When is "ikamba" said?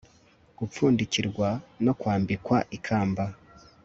2.77-3.25